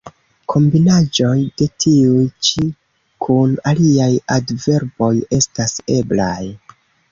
Kombinaĵoj 0.51 1.33
de 1.61 1.67
tiuj 1.85 2.23
ĉi 2.47 2.65
kun 3.27 3.55
aliaj 3.73 4.09
adverboj 4.39 5.13
estas 5.41 5.79
eblaj. 6.01 6.45